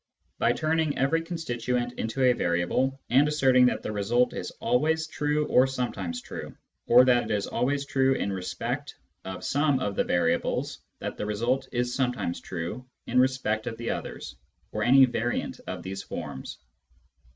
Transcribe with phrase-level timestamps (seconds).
[0.39, 5.45] by turning every constituent into a variable and asserting that the result is always true
[5.47, 8.95] or sometimes true, or that it is always true in respect
[9.25, 13.91] of some of the variables that the result is sometimes true in respect of the
[13.91, 14.35] others,
[14.71, 16.57] or any variant of these forms.